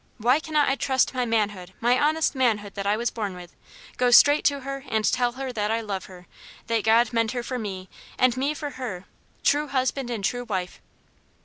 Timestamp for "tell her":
5.05-5.53